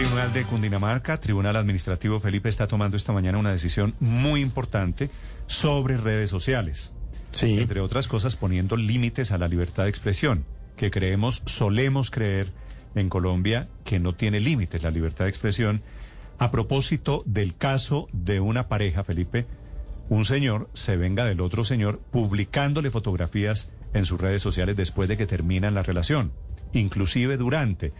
Tribunal 0.00 0.32
de 0.32 0.44
Cundinamarca, 0.44 1.20
Tribunal 1.20 1.56
Administrativo 1.56 2.20
Felipe, 2.20 2.48
está 2.48 2.66
tomando 2.66 2.96
esta 2.96 3.12
mañana 3.12 3.36
una 3.36 3.52
decisión 3.52 3.94
muy 4.00 4.40
importante 4.40 5.10
sobre 5.46 5.98
redes 5.98 6.30
sociales. 6.30 6.94
Sí. 7.32 7.60
Entre 7.60 7.80
otras 7.80 8.08
cosas, 8.08 8.34
poniendo 8.34 8.78
límites 8.78 9.30
a 9.30 9.36
la 9.36 9.46
libertad 9.46 9.82
de 9.82 9.90
expresión, 9.90 10.46
que 10.78 10.90
creemos, 10.90 11.42
solemos 11.44 12.10
creer 12.10 12.50
en 12.94 13.10
Colombia 13.10 13.68
que 13.84 14.00
no 14.00 14.14
tiene 14.14 14.40
límites 14.40 14.82
la 14.82 14.90
libertad 14.90 15.26
de 15.26 15.30
expresión. 15.30 15.82
A 16.38 16.50
propósito 16.50 17.22
del 17.26 17.54
caso 17.54 18.08
de 18.14 18.40
una 18.40 18.68
pareja, 18.68 19.04
Felipe, 19.04 19.46
un 20.08 20.24
señor 20.24 20.70
se 20.72 20.96
venga 20.96 21.26
del 21.26 21.42
otro 21.42 21.62
señor 21.62 22.00
publicándole 22.10 22.90
fotografías 22.90 23.70
en 23.92 24.06
sus 24.06 24.18
redes 24.18 24.40
sociales 24.40 24.78
después 24.78 25.10
de 25.10 25.18
que 25.18 25.26
terminan 25.26 25.74
la 25.74 25.82
relación, 25.82 26.32
inclusive 26.72 27.36
durante. 27.36 27.92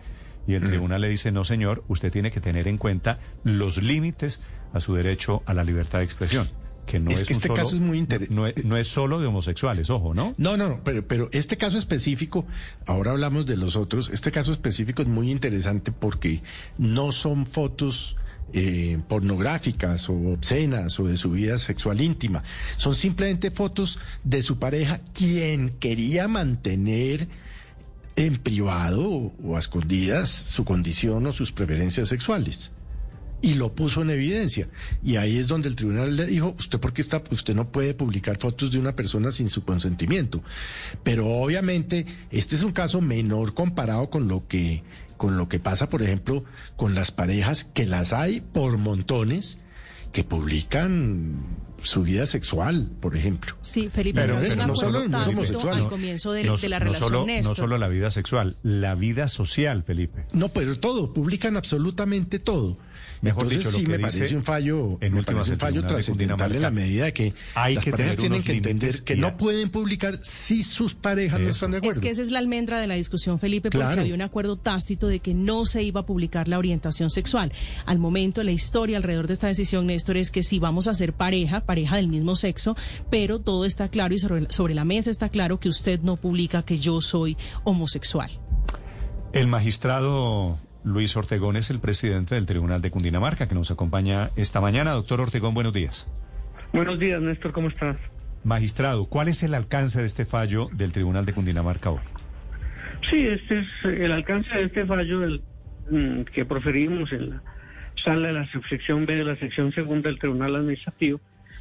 Y 0.48 0.54
el 0.54 0.62
tribunal 0.66 1.00
le 1.02 1.08
dice, 1.08 1.30
no 1.32 1.44
señor, 1.44 1.84
usted 1.88 2.10
tiene 2.10 2.30
que 2.30 2.40
tener 2.40 2.66
en 2.66 2.76
cuenta 2.78 3.18
los 3.44 3.82
límites 3.82 4.40
a 4.72 4.80
su 4.80 4.94
derecho 4.94 5.42
a 5.46 5.54
la 5.54 5.62
libertad 5.64 5.98
de 5.98 6.04
expresión. 6.04 6.50
Que 6.86 6.98
no 6.98 7.10
Es 7.10 7.20
es, 7.22 7.28
que 7.28 7.34
este 7.34 7.46
solo- 7.48 7.54
caso 7.60 7.76
es 7.76 7.82
muy 7.82 7.98
inter- 7.98 8.30
no, 8.32 8.48
es- 8.48 8.64
no 8.64 8.76
es 8.76 8.88
solo 8.88 9.20
de 9.20 9.26
homosexuales, 9.26 9.90
ojo, 9.90 10.12
¿no? 10.12 10.32
No, 10.38 10.56
no, 10.56 10.68
no, 10.70 10.80
pero, 10.82 11.06
pero 11.06 11.28
este 11.32 11.56
caso 11.56 11.78
específico, 11.78 12.46
ahora 12.86 13.12
hablamos 13.12 13.46
de 13.46 13.56
los 13.56 13.76
otros, 13.76 14.08
este 14.10 14.32
caso 14.32 14.50
específico 14.50 15.02
es 15.02 15.08
muy 15.08 15.30
interesante 15.30 15.92
porque 15.92 16.42
no 16.78 17.12
son 17.12 17.46
fotos 17.46 18.16
eh, 18.52 18.98
pornográficas 19.08 20.08
o 20.08 20.14
obscenas 20.32 20.98
o 20.98 21.04
de 21.06 21.16
su 21.16 21.30
vida 21.30 21.58
sexual 21.58 22.00
íntima, 22.00 22.42
son 22.76 22.96
simplemente 22.96 23.52
fotos 23.52 24.00
de 24.24 24.42
su 24.42 24.58
pareja 24.58 25.00
quien 25.14 25.68
quería 25.78 26.26
mantener 26.26 27.28
en 28.26 28.38
privado 28.38 29.32
o, 29.42 29.56
a 29.56 29.58
escondidas 29.58 30.28
su 30.28 30.64
condición 30.64 31.26
o 31.26 31.32
sus 31.32 31.52
preferencias 31.52 32.08
sexuales. 32.08 32.72
y 33.42 33.54
lo 33.54 33.74
puso 33.74 34.02
en 34.02 34.10
evidencia. 34.10 34.68
Y 35.02 35.16
ahí 35.16 35.38
es 35.38 35.48
donde 35.48 35.68
el 35.68 35.74
tribunal 35.74 36.14
le 36.14 36.26
dijo, 36.26 36.54
usted 36.58 36.78
por 36.78 36.92
qué 36.92 37.00
está, 37.00 37.22
usted 37.30 37.54
no 37.54 37.72
puede 37.72 37.94
publicar 37.94 38.36
fotos 38.36 38.70
de 38.70 38.78
una 38.78 38.94
persona 38.94 39.32
sin 39.32 39.48
su 39.48 39.64
consentimiento. 39.64 40.42
Pero 41.02 41.26
obviamente 41.26 42.04
este 42.30 42.54
es 42.54 42.62
un 42.62 42.72
caso 42.72 43.00
menor 43.00 43.54
comparado 43.54 44.10
con 44.10 44.28
lo 44.28 44.46
que 44.46 44.82
con 45.16 45.36
lo 45.36 45.48
que 45.48 45.58
pasa, 45.58 45.90
por 45.90 46.02
ejemplo, 46.02 46.44
con 46.76 46.94
las 46.94 47.12
parejas 47.12 47.64
que 47.64 47.86
las 47.86 48.14
hay 48.14 48.40
por 48.40 48.78
montones 48.78 49.58
que 50.12 50.24
publican 50.24 51.44
su 51.82 52.02
vida 52.02 52.26
sexual, 52.26 52.88
por 53.00 53.16
ejemplo. 53.16 53.56
Sí, 53.60 53.88
Felipe, 53.88 54.20
Pero- 54.20 54.34
no, 54.34 54.40
pero 54.40 54.66
no 54.66 54.76
solo- 54.76 55.00
homosexual, 55.00 55.76
al 55.76 55.82
no. 55.84 55.88
comienzo 55.88 56.32
de, 56.32 56.44
no, 56.44 56.56
de 56.56 56.68
la 56.68 56.78
no 56.78 56.84
relación, 56.86 57.12
solo, 57.12 57.26
no 57.42 57.54
solo 57.54 57.78
la 57.78 57.88
vida 57.88 58.10
sexual, 58.10 58.56
la 58.62 58.94
vida 58.94 59.28
social, 59.28 59.82
Felipe. 59.84 60.26
No, 60.32 60.48
pero 60.50 60.78
todo, 60.78 61.12
publican 61.12 61.56
absolutamente 61.56 62.38
todo. 62.38 62.76
Mejor 63.22 63.42
Entonces 63.44 63.58
dicho, 63.58 63.70
lo 63.70 63.76
sí 63.78 63.82
que 63.84 63.90
me 63.90 63.98
dice 63.98 64.18
parece 64.18 64.36
un 64.36 64.44
fallo, 64.44 64.98
en 65.00 65.12
me 65.14 65.22
parece 65.22 65.48
el 65.48 65.52
un 65.54 65.60
fallo 65.60 65.86
trascendental 65.86 66.54
en 66.56 66.62
la 66.62 66.70
medida 66.70 67.04
de 67.06 67.12
que 67.12 67.34
Hay 67.54 67.74
las 67.74 67.84
que 67.84 67.90
parejas 67.90 68.16
tienen 68.16 68.42
que 68.42 68.52
entender 68.52 69.02
que 69.04 69.16
no 69.16 69.36
pueden 69.36 69.70
publicar 69.70 70.18
si 70.22 70.62
sus 70.62 70.94
parejas 70.94 71.40
no 71.40 71.48
están 71.48 71.70
de 71.72 71.78
Es 71.78 71.82
acuerdo. 71.82 72.00
que 72.00 72.10
esa 72.10 72.22
es 72.22 72.30
la 72.30 72.38
almendra 72.38 72.80
de 72.80 72.86
la 72.86 72.94
discusión, 72.94 73.38
Felipe, 73.38 73.70
porque 73.70 73.84
Claro. 73.86 74.00
había 74.02 74.14
un 74.14 74.22
acuerdo 74.22 74.56
tácito 74.56 75.06
de 75.06 75.20
que 75.20 75.34
no 75.34 75.64
se 75.66 75.82
iba 75.82 76.00
a 76.00 76.06
publicar 76.06 76.48
la 76.48 76.58
orientación 76.58 77.10
sexual. 77.10 77.52
Al 77.86 77.98
momento, 77.98 78.42
la 78.42 78.52
historia 78.52 78.96
alrededor 78.96 79.26
de 79.26 79.34
esta 79.34 79.46
decisión, 79.48 79.86
Néstor, 79.86 80.16
es 80.16 80.30
que 80.30 80.42
sí 80.42 80.58
vamos 80.58 80.86
a 80.86 80.94
ser 80.94 81.12
pareja, 81.12 81.60
pareja 81.66 81.96
del 81.96 82.08
mismo 82.08 82.36
sexo, 82.36 82.76
pero 83.10 83.38
todo 83.38 83.64
está 83.64 83.88
claro 83.88 84.14
y 84.14 84.18
sobre, 84.18 84.46
sobre 84.52 84.74
la 84.74 84.84
mesa 84.84 85.10
está 85.10 85.28
claro 85.28 85.60
que 85.60 85.68
usted 85.68 86.00
no 86.00 86.16
publica 86.16 86.62
que 86.62 86.78
yo 86.78 87.00
soy 87.00 87.36
homosexual. 87.64 88.30
El 89.32 89.46
magistrado 89.46 90.58
Luis 90.84 91.16
Ortegón 91.16 91.56
es 91.56 91.70
el 91.70 91.78
presidente 91.78 92.34
del 92.34 92.46
Tribunal 92.46 92.80
de 92.80 92.90
Cundinamarca 92.90 93.48
que 93.48 93.54
nos 93.54 93.70
acompaña 93.70 94.30
esta 94.36 94.60
mañana. 94.60 94.92
Doctor 94.92 95.20
Ortegón, 95.20 95.54
buenos 95.54 95.72
días. 95.72 96.10
Buenos 96.72 96.98
días, 96.98 97.20
Néstor, 97.20 97.52
¿cómo 97.52 97.68
estás? 97.68 97.96
Magistrado, 98.44 99.06
¿cuál 99.06 99.28
es 99.28 99.42
el 99.42 99.54
alcance 99.54 100.00
de 100.00 100.06
este 100.06 100.24
fallo 100.24 100.68
del 100.72 100.92
Tribunal 100.92 101.26
de 101.26 101.34
Cundinamarca 101.34 101.90
hoy? 101.90 102.00
Sí, 103.10 103.26
este 103.26 103.60
es 103.60 103.66
el 103.84 104.12
alcance 104.12 104.48
de 104.56 104.64
este 104.64 104.86
fallo 104.86 105.20
del, 105.20 105.42
mm, 105.90 106.22
que 106.22 106.44
proferimos 106.44 107.12
en 107.12 107.30
la 107.30 107.42
sala 108.02 108.28
de 108.28 108.34
la 108.34 108.46
subsección 108.46 109.04
B 109.04 109.16
de 109.16 109.24
la 109.24 109.36
sección 109.36 109.72
segunda 109.72 110.08
del 110.08 110.18
Tribunal 110.18 110.56
Administrativo. 110.56 111.20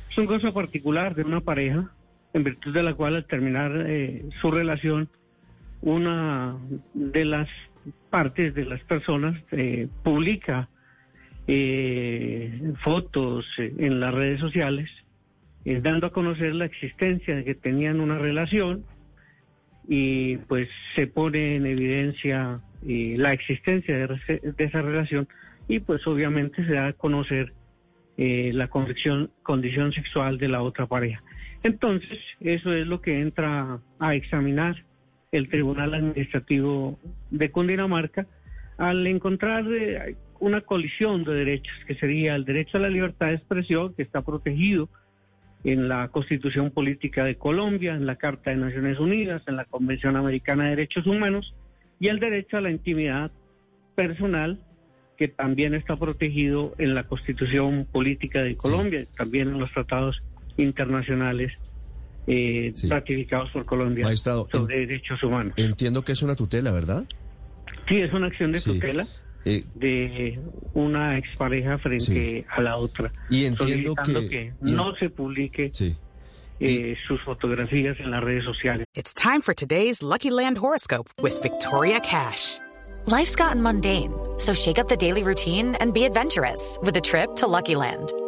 Es 0.10 0.18
un 0.18 0.28
caso 0.28 0.54
particular 0.54 1.16
de 1.16 1.24
una 1.24 1.42
pareja 1.42 1.92
en 2.34 2.44
virtud 2.44 2.74
de 2.74 2.84
la 2.84 2.94
cual 2.94 3.16
al 3.16 3.26
terminar 3.26 3.72
eh, 3.88 4.24
su 4.40 4.52
relación, 4.52 5.10
una 5.82 6.56
de 6.94 7.26
las 7.26 7.50
partes 8.10 8.54
de 8.56 8.66
las 8.66 8.82
personas 8.84 9.42
eh, 9.52 9.88
publica 10.04 10.70
eh, 11.52 12.74
fotos 12.84 13.46
eh, 13.58 13.74
en 13.80 14.00
las 14.00 14.14
redes 14.14 14.40
sociales, 14.40 14.90
eh, 15.66 15.82
dando 15.82 16.08
a 16.08 16.12
conocer 16.12 16.54
la 16.54 16.66
existencia 16.66 17.36
de 17.36 17.44
que 17.44 17.56
tenían 17.56 18.00
una 18.00 18.20
relación 18.20 18.86
y 19.88 20.38
pues 20.38 20.70
se 20.96 21.08
pone 21.08 21.56
en 21.56 21.66
evidencia 21.66 22.62
eh, 22.88 23.16
la 23.18 23.34
existencia 23.34 23.98
de, 23.98 24.20
esa 24.60 24.82
relación 24.84 25.28
y 25.68 25.80
pues 25.80 26.06
obviamente 26.06 26.64
se 26.66 26.74
da 26.74 26.88
a 26.88 26.94
conocer 26.94 27.54
la 28.18 28.68
condición 28.68 29.94
sexual 29.94 30.38
de 30.40 30.50
la 30.50 30.62
otra 30.62 30.88
pareja. 30.88 31.24
Entonces, 31.64 32.20
eso 32.42 32.74
es 32.74 32.86
lo 32.86 33.00
que 33.00 33.22
entra 33.22 33.80
a 33.98 34.14
examinar 34.14 34.84
el 35.32 35.50
Tribunal 35.50 35.94
Administrativo 35.94 37.00
de 37.30 37.52
Cundinamarca 37.52 38.28
al 38.78 39.06
encontrar 39.08 39.66
eh, 39.72 40.16
una 40.40 40.62
colisión 40.62 41.24
de 41.24 41.34
derechos, 41.34 41.74
que 41.86 41.96
sería 41.96 42.36
el 42.36 42.46
derecho 42.46 42.78
a 42.78 42.82
la 42.82 42.90
libertad 42.90 43.28
de 43.28 43.36
expresión, 43.36 43.94
que 43.94 44.04
está 44.04 44.22
protegido 44.22 44.90
en 45.66 45.90
la 45.90 46.08
Constitución 46.08 46.72
Política 46.72 47.26
de 47.26 47.36
Colombia, 47.36 47.94
en 47.94 48.06
la 48.06 48.16
Carta 48.16 48.52
de 48.52 48.56
Naciones 48.56 49.00
Unidas, 49.00 49.44
en 49.48 49.58
la 49.58 49.66
Convención 49.66 50.16
Americana 50.16 50.64
de 50.64 50.70
Derechos 50.72 51.06
Humanos, 51.06 51.54
y 52.00 52.08
el 52.08 52.20
derecho 52.20 52.58
a 52.58 52.62
la 52.62 52.72
intimidad 52.72 53.32
personal, 53.96 54.62
que 55.18 55.28
también 55.28 55.74
está 55.74 55.98
protegido 55.98 56.74
en 56.78 56.96
la 56.96 57.04
Constitución 57.04 57.86
Política 57.92 58.42
de 58.42 58.56
Colombia, 58.56 59.06
también 59.18 59.50
en 59.50 59.60
los 59.60 59.72
tratados 59.74 60.24
internacionales 60.56 61.52
eh, 62.32 62.72
Sí. 62.76 62.88
ratificados 62.88 63.50
por 63.52 63.66
Colombia 63.66 64.06
Magistrado, 64.06 64.48
sobre 64.52 64.86
derechos 64.86 65.22
humanos. 65.24 65.54
Entiendo 65.58 66.04
que 66.04 66.12
es 66.12 66.22
una 66.22 66.36
tutela, 66.36 66.72
¿verdad? 66.72 67.06
Sí, 67.88 67.98
es 68.02 68.14
una 68.14 68.28
acción 68.28 68.52
de 68.52 68.60
Sí. 68.60 68.74
tutela 68.74 69.08
Eh, 69.46 69.64
de 69.74 70.38
una 70.74 71.18
expareja 71.18 71.78
frente 71.80 72.06
Sí. 72.06 72.46
a 72.50 72.62
la 72.62 72.76
otra. 72.78 73.12
Y 73.32 73.46
entiendo 73.46 73.96
que- 74.06 74.28
que 74.30 74.54
y- 74.64 74.72
no 74.74 74.94
se 74.98 75.10
publique 75.10 75.72
sí. 75.74 75.96
eh, 76.60 76.96
sus 77.08 77.22
fotografías 77.24 77.98
en 78.02 78.12
las 78.12 78.22
redes 78.24 78.44
sociales. 78.44 78.86
It's 78.94 79.14
time 79.14 79.42
for 79.42 79.56
today's 79.56 80.04
Lucky 80.04 80.30
Land 80.30 80.58
horoscope 80.60 81.10
with 81.22 81.42
Victoria 81.42 82.00
Cash. 82.02 82.60
Life's 83.08 83.36
gotten 83.36 83.62
mundane, 83.64 84.12
so 84.38 84.54
shake 84.54 84.78
up 84.78 84.88
the 84.88 84.98
daily 84.98 85.24
routine 85.24 85.76
and 85.80 85.94
be 85.94 86.06
adventurous 86.06 86.78
with 86.84 86.96
a 86.98 87.02
trip 87.02 87.34
to 87.38 87.48
Lucky 87.48 87.76
Land. 87.76 88.12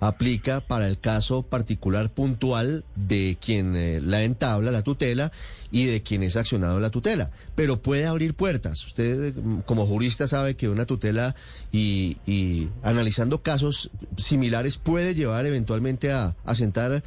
aplica 0.00 0.60
para 0.60 0.86
el 0.86 0.98
caso 0.98 1.42
particular 1.42 2.10
puntual 2.10 2.84
de 2.94 3.36
quien 3.40 3.74
eh, 3.76 4.00
la 4.00 4.22
entabla, 4.22 4.70
la 4.70 4.82
tutela, 4.82 5.32
y 5.70 5.86
de 5.86 6.02
quien 6.02 6.22
es 6.22 6.36
accionado 6.36 6.78
la 6.80 6.90
tutela. 6.90 7.30
Pero 7.54 7.82
puede 7.82 8.06
abrir 8.06 8.34
puertas. 8.34 8.84
Usted, 8.86 9.24
eh, 9.28 9.34
como 9.66 9.86
jurista, 9.86 10.26
sabe 10.26 10.56
que 10.56 10.68
una 10.68 10.86
tutela 10.86 11.34
y, 11.72 12.18
y 12.26 12.68
analizando 12.82 13.42
casos 13.42 13.90
similares 14.16 14.76
puede 14.78 15.14
llevar 15.14 15.46
eventualmente 15.46 16.12
a, 16.12 16.36
a 16.44 16.54
sentar 16.54 17.02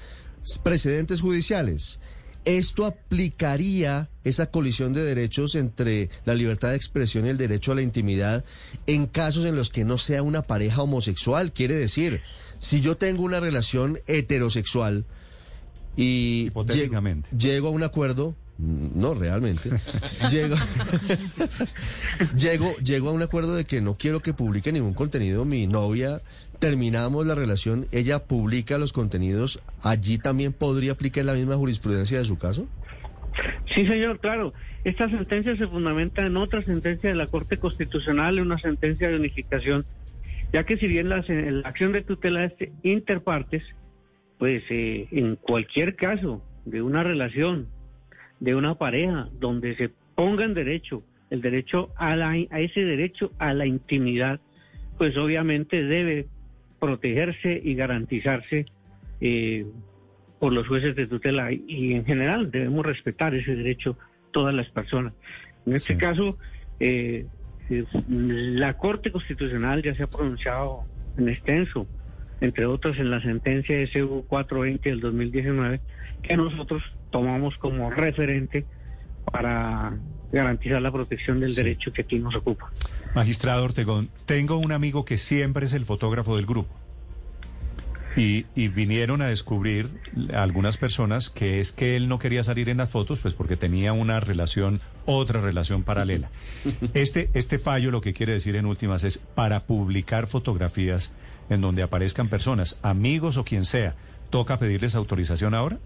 precedentes 0.63 1.21
judiciales. 1.21 1.99
¿Esto 2.47 2.85
aplicaría 2.85 4.09
esa 4.23 4.45
colisión 4.51 4.93
de 4.93 5.03
derechos 5.03 5.55
entre 5.55 6.09
la 6.23 6.33
libertad 6.33 6.69
de 6.69 6.77
expresión 6.77 7.25
y 7.25 7.29
el 7.29 7.37
derecho 7.37 7.73
a 7.73 7.75
la 7.75 7.81
intimidad 7.81 8.45
en 8.85 9.05
casos 9.07 9.43
en 9.45 9.57
los 9.57 9.69
que 9.69 9.83
no 9.83 9.97
sea 9.97 10.23
una 10.23 10.43
pareja 10.43 10.81
homosexual? 10.81 11.51
Quiere 11.51 11.75
decir, 11.75 12.21
si 12.59 12.79
yo 12.79 12.95
tengo 12.95 13.23
una 13.23 13.41
relación 13.41 13.99
heterosexual 14.07 15.03
y 15.97 16.45
Hipotéticamente. 16.47 17.27
lle- 17.31 17.37
llego 17.37 17.67
a 17.67 17.71
un 17.71 17.83
acuerdo, 17.83 18.33
no 18.57 19.13
realmente, 19.13 19.69
llego, 20.31 20.55
llego, 22.37 22.71
llego 22.77 23.09
a 23.09 23.11
un 23.11 23.21
acuerdo 23.21 23.55
de 23.55 23.65
que 23.65 23.81
no 23.81 23.97
quiero 23.97 24.21
que 24.21 24.33
publique 24.33 24.71
ningún 24.71 24.93
contenido 24.93 25.43
mi 25.45 25.67
novia, 25.67 26.21
terminamos 26.59 27.25
la 27.25 27.35
relación, 27.35 27.85
ella 27.91 28.25
publica 28.25 28.77
los 28.77 28.93
contenidos, 28.93 29.61
allí 29.81 30.17
también 30.17 30.53
podría 30.53 30.93
aplicar 30.93 31.25
la 31.25 31.33
misma 31.33 31.55
jurisprudencia 31.55 32.19
de 32.19 32.25
su 32.25 32.37
caso. 32.37 32.67
Sí, 33.73 33.85
señor, 33.85 34.19
claro. 34.19 34.53
Esta 34.83 35.09
sentencia 35.09 35.55
se 35.57 35.67
fundamenta 35.67 36.25
en 36.25 36.37
otra 36.37 36.63
sentencia 36.63 37.09
de 37.09 37.15
la 37.15 37.27
Corte 37.27 37.57
Constitucional, 37.57 38.37
en 38.37 38.45
una 38.45 38.57
sentencia 38.57 39.09
de 39.09 39.17
unificación, 39.17 39.85
ya 40.53 40.63
que 40.63 40.77
si 40.77 40.87
bien 40.87 41.09
la, 41.09 41.23
la 41.27 41.67
acción 41.67 41.91
de 41.91 42.03
tutela 42.03 42.45
es 42.45 42.53
interpartes, 42.83 43.63
pues 44.37 44.63
eh, 44.69 45.07
en 45.11 45.35
cualquier 45.35 45.95
caso 45.95 46.41
de 46.65 46.81
una 46.81 47.03
relación, 47.03 47.67
de 48.39 48.55
una 48.55 48.75
pareja, 48.75 49.29
donde 49.39 49.75
se 49.75 49.89
ponga 50.15 50.45
en 50.45 50.53
derecho 50.53 51.03
el 51.29 51.41
derecho 51.41 51.89
a, 51.97 52.15
la, 52.15 52.29
a 52.29 52.59
ese 52.59 52.81
derecho 52.81 53.31
a 53.37 53.53
la 53.53 53.65
intimidad, 53.65 54.39
pues 54.97 55.17
obviamente 55.17 55.83
debe 55.83 56.27
protegerse 56.79 57.59
y 57.63 57.75
garantizarse 57.75 58.65
eh, 59.21 59.65
por 60.39 60.53
los 60.53 60.67
jueces 60.67 60.95
de 60.95 61.07
tutela 61.07 61.51
y, 61.51 61.93
en 61.93 62.05
general 62.05 62.51
debemos 62.51 62.85
respetar 62.85 63.33
ese 63.33 63.55
derecho 63.55 63.97
todas 64.31 64.53
las 64.53 64.69
personas. 64.69 65.13
En 65.65 65.73
este 65.73 65.93
Sí. 65.93 65.99
caso, 65.99 66.37
eh, 66.79 67.25
la 68.07 68.77
Corte 68.77 69.11
Constitucional 69.11 69.81
ya 69.81 69.95
se 69.95 70.03
ha 70.03 70.07
pronunciado 70.07 70.83
en 71.17 71.29
extenso, 71.29 71.87
entre 72.39 72.65
otros 72.65 72.97
en 72.99 73.09
la 73.09 73.21
sentencia 73.21 73.77
SU 73.79 74.25
420 74.27 74.89
del 74.89 74.99
2019, 74.99 75.81
que 76.21 76.37
nosotros 76.37 76.83
tomamos 77.09 77.57
como 77.57 77.89
referente 77.89 78.65
para 79.31 79.97
garantizar 80.31 80.81
la 80.81 80.91
protección 80.91 81.39
del 81.39 81.51
Sí. 81.51 81.57
derecho 81.63 81.91
que 81.93 82.01
aquí 82.01 82.19
nos 82.19 82.35
ocupa. 82.35 82.71
Magistrado 83.15 83.63
Ortegón, 83.63 84.09
tengo 84.25 84.57
un 84.57 84.71
amigo 84.71 85.05
que 85.05 85.17
siempre 85.17 85.65
es 85.65 85.73
el 85.73 85.85
fotógrafo 85.85 86.35
del 86.35 86.45
grupo. 86.45 86.73
Y, 88.15 88.47
y 88.55 88.67
vinieron 88.69 89.21
a 89.21 89.27
descubrir 89.27 89.89
algunas 90.33 90.77
personas 90.77 91.29
que 91.29 91.59
es 91.59 91.71
que 91.71 91.95
él 91.95 92.07
no 92.07 92.17
quería 92.17 92.43
salir 92.43 92.67
en 92.67 92.77
las 92.77 92.89
fotos, 92.89 93.19
pues 93.19 93.35
porque 93.35 93.57
tenía 93.57 93.93
una 93.93 94.19
relación, 94.19 94.81
otra 95.05 95.39
relación 95.39 95.83
paralela. 95.83 96.31
Este, 96.95 97.29
este 97.35 97.59
fallo 97.59 97.91
lo 97.91 98.01
que 98.01 98.13
quiere 98.13 98.33
decir 98.33 98.55
en 98.55 98.65
últimas 98.65 99.03
es 99.03 99.19
para 99.19 99.65
publicar 99.67 100.25
fotografías 100.25 101.13
en 101.51 101.61
donde 101.61 101.83
aparezcan 101.83 102.27
personas, 102.27 102.79
amigos 102.81 103.37
o 103.37 103.45
quien 103.45 103.65
sea, 103.65 103.93
¿toca 104.31 104.57
pedirles 104.57 104.95
autorización 104.95 105.53
ahora? 105.53 105.77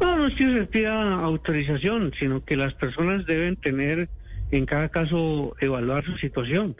No, 0.00 0.16
no 0.16 0.26
es 0.26 0.34
que 0.34 0.50
se 0.50 0.66
pida 0.66 1.14
autorización, 1.14 2.12
sino 2.18 2.44
que 2.44 2.56
las 2.56 2.74
personas 2.74 3.26
deben 3.26 3.56
tener, 3.56 4.08
en 4.50 4.66
cada 4.66 4.88
caso, 4.88 5.56
evaluar 5.60 6.04
su 6.04 6.16
situación. 6.18 6.76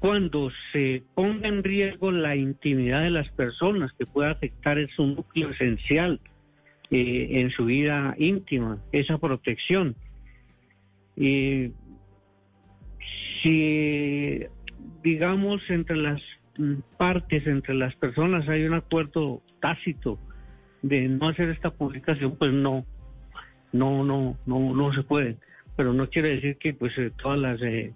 Cuando 0.00 0.50
se 0.72 1.02
ponga 1.14 1.48
en 1.48 1.62
riesgo 1.62 2.10
la 2.10 2.36
intimidad 2.36 3.02
de 3.02 3.10
las 3.10 3.28
personas, 3.30 3.92
que 3.92 4.06
pueda 4.06 4.32
afectar 4.32 4.78
es 4.78 4.98
un 4.98 5.14
núcleo 5.14 5.50
esencial 5.50 6.20
eh, 6.90 7.28
en 7.40 7.50
su 7.50 7.64
vida 7.66 8.14
íntima, 8.18 8.78
esa 8.92 9.18
protección. 9.18 9.96
Eh, 11.16 11.70
si, 13.42 14.40
digamos, 15.02 15.62
entre 15.70 15.96
las 15.96 16.20
mm, 16.58 16.74
partes, 16.98 17.46
entre 17.46 17.74
las 17.74 17.94
personas, 17.96 18.48
hay 18.48 18.64
un 18.64 18.74
acuerdo 18.74 19.42
tácito, 19.60 20.18
de 20.84 21.08
no 21.08 21.28
hacer 21.28 21.48
esta 21.48 21.70
publicación, 21.70 22.36
pues 22.36 22.52
no, 22.52 22.84
no, 23.72 24.04
no, 24.04 24.36
no, 24.44 24.74
no 24.74 24.92
se 24.92 25.02
puede. 25.02 25.36
Pero 25.76 25.94
no 25.94 26.08
quiere 26.10 26.36
decir 26.36 26.58
que 26.58 26.74
pues 26.74 26.96
eh, 26.98 27.10
todas 27.16 27.38
las 27.38 27.62
eh, 27.62 27.92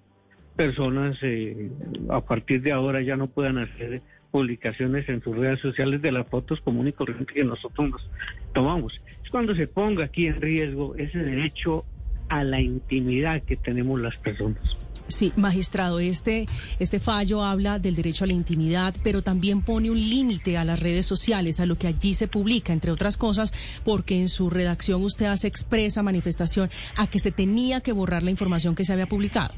personas 0.56 1.19
eh, 1.23 1.70
a 2.08 2.23
partir 2.23 2.62
de 2.62 2.73
ahora 2.73 3.02
ya 3.02 3.17
no 3.17 3.26
puedan 3.26 3.58
hacer 3.58 4.00
publicaciones 4.31 5.06
en 5.08 5.23
sus 5.23 5.37
redes 5.37 5.61
sociales 5.61 6.00
de 6.00 6.12
las 6.12 6.26
fotos 6.29 6.61
común 6.62 6.88
y 6.88 6.93
corriente 6.93 7.35
que 7.35 7.44
nosotros 7.44 7.90
nos 7.90 8.11
tomamos. 8.55 9.00
Es 9.23 9.31
cuando 9.31 9.55
se 9.55 9.67
ponga 9.67 10.06
aquí 10.06 10.26
en 10.26 10.40
riesgo 10.40 10.96
ese 10.96 11.19
derecho 11.19 11.85
a 12.31 12.43
la 12.43 12.61
intimidad 12.61 13.43
que 13.43 13.56
tenemos 13.56 14.00
las 14.00 14.17
personas. 14.17 14.76
Sí, 15.08 15.32
magistrado, 15.37 16.00
este, 16.00 16.46
este 16.78 17.00
fallo 17.00 17.43
habla 17.43 17.78
del 17.78 17.94
derecho 17.94 18.25
a 18.25 18.26
la 18.26 18.34
intimidad, 18.34 18.94
pero 19.02 19.22
también 19.22 19.62
pone 19.62 19.90
un 19.90 19.99
límite 19.99 20.58
a 20.58 20.64
las 20.64 20.81
redes 20.81 21.06
sociales, 21.06 21.60
a 21.60 21.66
lo 21.66 21.76
que 21.76 21.87
allí 21.87 22.12
se 22.12 22.28
publica, 22.28 22.75
entre 22.75 22.90
otras 22.90 23.16
cosas, 23.16 23.52
porque 23.84 24.20
en 24.20 24.28
su 24.28 24.50
redacción 24.50 25.02
usted 25.02 25.26
hace 25.26 25.49
expresa 25.49 26.02
manifestación 26.02 26.69
a 26.96 27.06
que 27.06 27.19
se 27.19 27.32
tenía 27.32 27.81
que 27.81 27.93
borrar 27.93 28.22
la 28.22 28.31
información 28.31 28.75
que 28.75 28.84
se 28.84 28.93
había 28.93 29.06
publicado. 29.06 29.55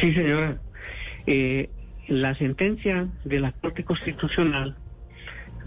Sí, 0.00 0.12
señora. 0.12 0.60
Eh, 1.26 1.70
la 2.08 2.34
sentencia 2.34 3.08
de 3.24 3.40
la 3.40 3.52
Corte 3.52 3.84
Constitucional 3.84 4.76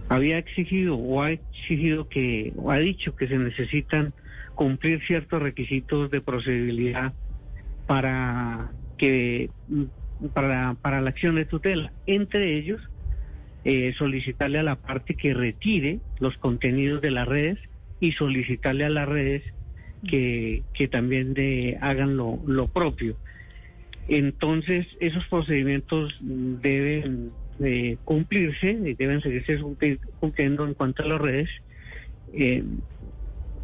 había 0.10 0.38
exigido 0.38 0.96
o 0.96 1.24
ha 1.24 1.32
exigido 1.32 2.08
que, 2.08 2.54
o 2.56 2.72
ha 2.72 2.78
dicho 2.78 3.16
que 3.16 3.28
se 3.28 3.38
necesitan 3.38 4.14
cumplir 4.54 5.02
ciertos 5.06 5.42
requisitos 5.42 6.12
de 6.12 6.22
procedibilidad 6.22 7.14
para 7.86 8.72
que 8.98 9.50
para, 10.34 10.76
para 10.82 11.02
la 11.02 11.10
acción 11.10 11.36
de 11.36 11.46
tutela. 11.46 11.92
Entre 12.06 12.58
ellos, 12.58 12.82
eh, 13.64 13.94
solicitarle 13.98 14.60
a 14.60 14.64
la 14.64 14.76
parte 14.76 15.16
que 15.16 15.34
retire 15.34 16.00
los 16.20 16.38
contenidos 16.38 17.02
de 17.02 17.12
las 17.12 17.28
redes 17.28 17.60
y 18.00 18.14
solicitarle 18.14 18.86
a 18.86 18.90
las 18.90 19.08
redes 19.08 19.44
que, 20.08 20.64
que 20.74 20.88
también 20.88 21.34
de, 21.34 21.78
hagan 21.82 22.16
lo, 22.16 22.40
lo 22.46 22.68
propio. 22.68 23.18
Entonces, 24.08 24.86
esos 25.00 25.26
procedimientos 25.28 26.16
deben 26.22 27.32
eh, 27.60 27.98
cumplirse 28.04 28.72
y 28.72 28.94
deben 28.94 29.22
seguirse 29.22 29.60
cumpli- 29.60 30.00
cumpliendo 30.20 30.66
en 30.68 30.76
cuanto 30.76 31.04
a 31.04 31.08
las 31.08 31.22
redes, 31.22 31.50
eh, 32.34 32.64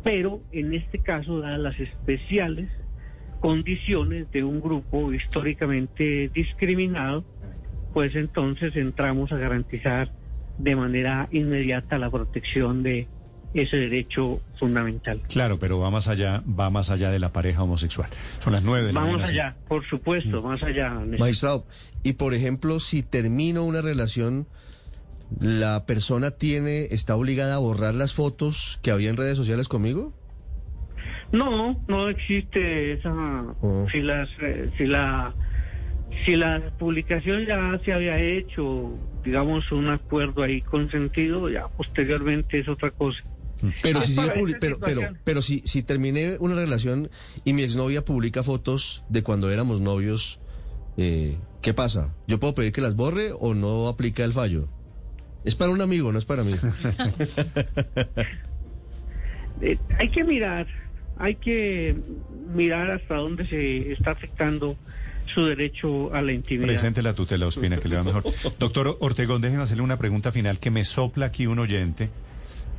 pero 0.04 0.42
en 0.52 0.74
este 0.74 0.98
caso, 0.98 1.40
dadas 1.40 1.60
las 1.60 1.80
especiales 1.80 2.70
condiciones 3.42 4.32
de 4.32 4.44
un 4.44 4.62
grupo 4.62 5.12
históricamente 5.12 6.30
discriminado, 6.34 7.26
pues 7.94 8.16
entonces 8.16 8.76
entramos 8.78 9.32
a 9.34 9.38
garantizar 9.38 10.14
de 10.58 10.76
manera 10.76 11.28
inmediata 11.32 11.98
la 11.98 12.10
protección 12.10 12.84
de 12.84 13.08
ese 13.54 13.78
derecho 13.78 14.42
fundamental. 14.60 15.22
Claro, 15.28 15.60
pero 15.60 15.80
va 15.80 15.90
más 15.90 16.08
allá, 16.08 16.42
va 16.48 16.70
más 16.70 16.90
allá 16.90 17.10
de 17.12 17.20
la 17.20 17.34
pareja 17.34 17.64
homosexual. 17.64 18.10
Son 18.40 18.54
las 18.54 18.64
nueve 18.64 18.88
de 18.88 18.94
la 18.94 19.02
Vamos 19.02 19.22
mañana. 19.22 19.32
allá, 19.32 19.58
por 19.68 19.86
supuesto, 19.90 20.42
más 20.42 20.64
allá. 20.64 20.94
Néstor. 20.94 21.20
Magistrado, 21.20 21.66
y 22.04 22.14
por 22.14 22.34
ejemplo, 22.34 22.80
si 22.80 23.04
termino 23.04 23.66
una 23.66 23.82
relación, 23.82 24.48
¿la 25.40 25.86
persona 25.86 26.32
tiene, 26.32 26.84
está 26.92 27.16
obligada 27.16 27.56
a 27.56 27.60
borrar 27.60 27.96
las 27.96 28.14
fotos 28.14 28.80
que 28.84 28.92
había 28.92 29.10
en 29.10 29.18
redes 29.18 29.36
sociales 29.36 29.68
conmigo? 29.68 30.14
No, 31.32 31.82
no 31.88 32.10
existe 32.10 32.94
esa. 32.94 33.12
Oh. 33.62 33.88
Si 33.92 34.02
las, 34.02 34.30
eh, 34.42 34.70
si 34.78 34.86
la, 34.86 35.34
si 36.26 36.36
la 36.36 36.72
publicación 36.78 37.46
ya 37.46 37.80
se 37.86 37.94
había 37.94 38.20
hecho, 38.20 38.94
digamos 39.24 39.72
un 39.72 39.88
acuerdo 39.90 40.44
ahí 40.44 40.62
consentido, 40.62 41.50
ya 41.50 41.68
posteriormente 41.70 42.60
es 42.60 42.68
otra 42.68 42.92
cosa. 42.92 43.24
Pero 43.84 44.00
Ah, 44.00 44.02
si 44.02 44.14
sigue 44.14 44.32
pero, 44.60 44.78
pero, 44.84 45.02
pero 45.24 45.42
si, 45.42 45.60
si 45.60 45.84
terminé 45.84 46.38
una 46.40 46.56
relación 46.56 47.10
y 47.46 47.54
mi 47.54 47.62
exnovia 47.62 48.04
publica 48.04 48.42
fotos 48.44 49.04
de 49.08 49.22
cuando 49.24 49.52
éramos 49.52 49.82
novios, 49.82 50.40
eh, 50.98 51.38
¿qué 51.62 51.74
pasa? 51.74 52.16
¿Yo 52.28 52.40
puedo 52.40 52.56
pedir 52.56 52.72
que 52.72 52.82
las 52.82 52.96
borre 52.96 53.32
o 53.40 53.54
no 53.54 53.88
aplica 53.88 54.24
el 54.24 54.34
fallo? 54.34 54.68
Es 55.46 55.56
para 55.56 55.72
un 55.72 55.82
amigo, 55.82 56.12
no 56.12 56.18
es 56.20 56.26
para 56.26 56.44
mí. 56.44 56.54
Eh, 59.64 59.78
hay 60.00 60.10
que 60.10 60.24
mirar, 60.24 60.66
hay 61.22 61.36
que 61.36 61.96
mirar 62.54 62.90
hasta 62.90 63.16
dónde 63.16 63.48
se 63.48 63.92
está 63.92 64.12
afectando 64.12 64.76
su 65.34 65.46
derecho 65.46 66.14
a 66.14 66.22
la 66.22 66.34
intimidad. 66.34 66.68
Presente 66.68 67.04
la 67.04 67.14
tutela, 67.14 67.46
Ospina, 67.46 67.78
que 67.78 67.88
le 67.88 67.96
va 67.96 68.04
mejor. 68.04 68.24
Doctor 68.58 68.98
Ortegón, 69.00 69.40
déjenme 69.40 69.64
hacerle 69.64 69.84
una 69.84 69.98
pregunta 69.98 70.32
final 70.32 70.60
que 70.60 70.72
me 70.72 70.84
sopla 70.84 71.28
aquí 71.28 71.46
un 71.46 71.60
oyente. 71.60 72.10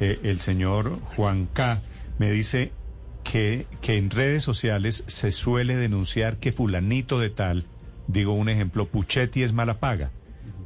Eh, 0.00 0.18
el 0.24 0.40
señor 0.40 0.98
Juan 1.16 1.46
K. 1.52 1.80
me 2.18 2.32
dice 2.32 2.72
que, 3.22 3.66
que 3.80 3.96
en 3.96 4.10
redes 4.10 4.42
sociales 4.42 5.04
se 5.06 5.30
suele 5.30 5.76
denunciar 5.76 6.38
que 6.38 6.50
fulanito 6.50 7.20
de 7.20 7.30
tal, 7.30 7.64
digo 8.08 8.32
un 8.32 8.48
ejemplo, 8.48 8.88
Puchetti 8.88 9.44
es 9.44 9.52
mala 9.52 9.78
paga 9.78 10.10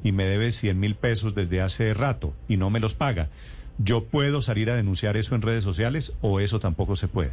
y 0.02 0.12
me 0.12 0.24
debe 0.24 0.50
100 0.50 0.80
mil 0.80 0.94
pesos 0.94 1.34
desde 1.34 1.60
hace 1.60 1.92
rato 1.92 2.32
y 2.48 2.56
no 2.56 2.70
me 2.70 2.80
los 2.80 2.94
paga. 2.94 3.28
¿Yo 3.78 4.04
puedo 4.04 4.40
salir 4.40 4.70
a 4.70 4.76
denunciar 4.76 5.18
eso 5.18 5.34
en 5.34 5.42
redes 5.42 5.62
sociales 5.62 6.16
o 6.22 6.40
eso 6.40 6.58
tampoco 6.58 6.96
se 6.96 7.08
puede? 7.08 7.32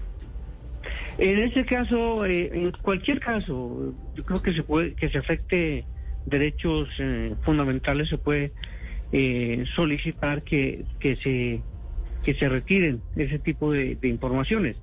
En 1.18 1.40
ese 1.40 1.66
caso, 1.66 2.26
eh, 2.26 2.50
en 2.54 2.72
cualquier 2.72 3.20
caso, 3.20 3.94
yo 4.16 4.24
creo 4.24 4.42
que 4.42 4.54
se 4.54 4.64
puede, 4.64 4.96
que 4.96 5.10
se 5.10 5.18
afecte 5.18 5.86
derechos 6.26 6.90
eh, 7.00 7.36
fundamentales, 7.44 8.10
se 8.10 8.18
puede 8.18 8.52
eh, 9.12 9.64
solicitar 9.76 10.44
que, 10.44 10.86
que 11.00 11.16
se 11.18 11.62
que 12.24 12.34
se 12.36 12.48
retiren 12.48 13.02
ese 13.18 13.38
tipo 13.38 13.72
de, 13.72 13.98
informaciones. 14.04 14.78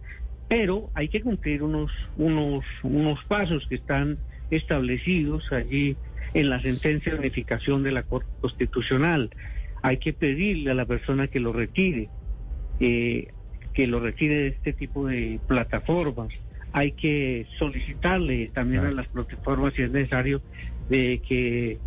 Pero 0.48 0.90
hay 0.94 1.08
que 1.08 1.22
cumplir 1.22 1.62
unos 1.62 1.90
unos 2.16 2.64
unos 2.82 3.24
pasos 3.24 3.66
que 3.66 3.76
están 3.76 4.18
establecidos 4.50 5.50
allí 5.52 5.96
en 6.34 6.50
la 6.50 6.60
sentencia 6.60 7.12
de 7.12 7.18
unificación 7.18 7.82
de 7.82 7.92
la 7.92 8.02
Corte 8.02 8.28
Constitucional. 8.40 9.30
Hay 9.82 9.96
que 9.96 10.12
pedirle 10.12 10.70
a 10.70 10.74
la 10.74 10.84
persona 10.84 11.28
que 11.28 11.40
lo 11.40 11.52
retire. 11.52 12.08
Eh, 12.78 13.28
que 13.72 13.86
lo 13.86 14.00
retire 14.00 14.34
de 14.34 14.48
este 14.48 14.72
tipo 14.72 15.06
de 15.06 15.40
plataformas. 15.46 16.28
Hay 16.72 16.92
que 16.92 17.46
solicitarle 17.58 18.50
también 18.54 18.84
a 18.86 18.92
las 18.92 19.08
plataformas, 19.08 19.74
si 19.74 19.82
es 19.82 19.90
necesario, 19.90 20.40
de 20.88 21.20
que 21.26 21.78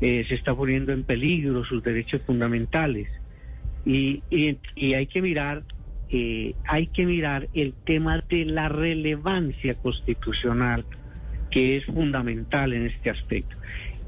eh, 0.00 0.24
se 0.28 0.34
está 0.34 0.54
poniendo 0.54 0.92
en 0.92 1.04
peligro 1.04 1.64
sus 1.64 1.82
derechos 1.82 2.22
fundamentales. 2.22 3.08
Y, 3.84 4.22
y, 4.30 4.58
y 4.74 4.94
hay 4.94 5.06
que 5.06 5.22
mirar, 5.22 5.62
eh, 6.10 6.54
hay 6.66 6.88
que 6.88 7.06
mirar 7.06 7.48
el 7.54 7.74
tema 7.84 8.24
de 8.28 8.44
la 8.44 8.68
relevancia 8.68 9.74
constitucional, 9.74 10.84
que 11.50 11.76
es 11.76 11.84
fundamental 11.84 12.72
en 12.72 12.86
este 12.86 13.10
aspecto. 13.10 13.56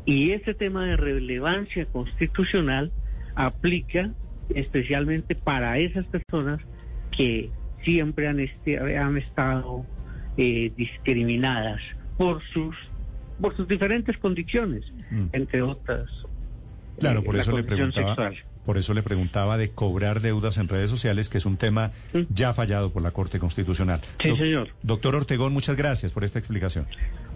Y 0.04 0.30
este 0.30 0.54
tema 0.54 0.86
de 0.86 0.96
relevancia 0.96 1.86
constitucional 1.86 2.90
aplica 3.34 4.12
especialmente 4.54 5.34
para 5.34 5.78
esas 5.78 6.06
personas 6.06 6.60
que 7.16 7.50
siempre 7.82 8.28
han, 8.28 8.40
este, 8.40 8.78
han 8.98 9.16
estado 9.16 9.84
eh, 10.36 10.72
discriminadas 10.76 11.80
por 12.16 12.42
sus 12.52 12.74
por 13.40 13.54
sus 13.54 13.68
diferentes 13.68 14.16
condiciones, 14.18 14.84
mm. 15.10 15.26
entre 15.32 15.60
otras. 15.62 16.08
Claro, 16.98 17.22
por 17.22 17.36
eh, 17.36 17.40
eso 17.40 17.54
le 17.54 17.62
preguntaba. 17.62 18.08
Sexual. 18.08 18.36
Por 18.64 18.78
eso 18.78 18.94
le 18.94 19.02
preguntaba 19.04 19.56
de 19.58 19.70
cobrar 19.70 20.20
deudas 20.20 20.58
en 20.58 20.66
redes 20.66 20.90
sociales, 20.90 21.28
que 21.28 21.38
es 21.38 21.46
un 21.46 21.56
tema 21.56 21.92
¿Mm? 22.12 22.22
ya 22.30 22.52
fallado 22.52 22.90
por 22.90 23.00
la 23.00 23.12
Corte 23.12 23.38
Constitucional. 23.38 24.00
Sí, 24.20 24.28
Do 24.28 24.36
señor. 24.36 24.68
Doctor 24.82 25.14
Ortegón, 25.14 25.52
muchas 25.52 25.76
gracias 25.76 26.10
por 26.10 26.24
esta 26.24 26.40
explicación. 26.40 26.86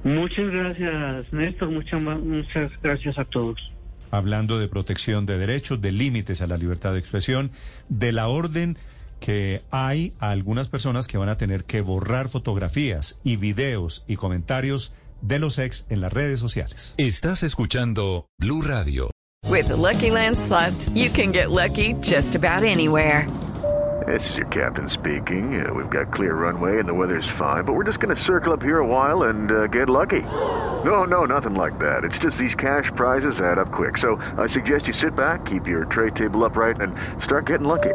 Muchas 0.02 0.50
gracias, 0.50 1.32
Néstor. 1.32 1.70
Muchas, 1.70 2.02
muchas 2.02 2.72
gracias 2.82 3.16
a 3.16 3.24
todos. 3.24 3.60
Hablando 4.10 4.58
de 4.58 4.66
protección 4.66 5.24
de 5.24 5.38
derechos, 5.38 5.80
de 5.80 5.92
límites 5.92 6.42
a 6.42 6.48
la 6.48 6.56
libertad 6.56 6.94
de 6.94 6.98
expresión, 6.98 7.52
de 7.88 8.10
la 8.10 8.26
orden 8.26 8.76
que 9.20 9.62
hay 9.70 10.12
algunas 10.18 10.68
personas 10.68 11.06
que 11.06 11.18
van 11.18 11.28
a 11.28 11.36
tener 11.36 11.64
que 11.64 11.82
borrar 11.82 12.28
fotografías 12.28 13.20
y 13.22 13.36
videos 13.36 14.04
y 14.08 14.16
comentarios 14.16 14.92
de 15.20 15.38
los 15.38 15.58
ex 15.58 15.86
en 15.90 16.00
las 16.00 16.12
redes 16.12 16.40
sociales. 16.40 16.94
Estás 16.96 17.42
escuchando 17.42 18.26
Blue 18.38 18.62
Radio. 18.62 19.10
With 19.48 19.68
the 19.68 19.76
Lucky 19.76 20.10
Land 20.10 20.38
slots, 20.38 20.90
you 20.94 21.10
can 21.10 21.32
get 21.32 21.50
lucky 21.50 21.94
just 22.00 22.34
about 22.34 22.64
anywhere. 22.64 23.26
This 24.06 24.28
is 24.30 24.36
your 24.36 24.46
captain 24.46 24.88
speaking. 24.88 25.64
Uh, 25.64 25.74
we've 25.74 25.90
got 25.90 26.12
clear 26.12 26.34
runway 26.34 26.78
and 26.78 26.88
the 26.88 26.94
weather's 26.94 27.28
fine, 27.38 27.64
but 27.64 27.74
we're 27.74 27.84
just 27.84 28.00
going 28.00 28.14
to 28.14 28.22
circle 28.22 28.52
up 28.52 28.62
here 28.62 28.78
a 28.78 28.86
while 28.86 29.24
and 29.24 29.52
uh, 29.52 29.66
get 29.66 29.88
lucky. 29.90 30.22
No, 30.84 31.04
no, 31.04 31.26
nothing 31.26 31.54
like 31.54 31.78
that. 31.78 32.04
It's 32.04 32.18
just 32.18 32.38
these 32.38 32.54
cash 32.54 32.90
prizes 32.96 33.40
add 33.40 33.58
up 33.58 33.70
quick. 33.70 33.98
So 33.98 34.16
I 34.38 34.46
suggest 34.46 34.86
you 34.86 34.94
sit 34.94 35.14
back, 35.14 35.44
keep 35.44 35.66
your 35.66 35.84
tray 35.84 36.10
table 36.10 36.44
upright, 36.44 36.80
and 36.80 36.94
start 37.22 37.46
getting 37.46 37.68
lucky. 37.68 37.94